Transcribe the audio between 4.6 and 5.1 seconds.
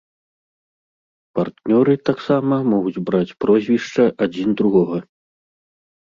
другога.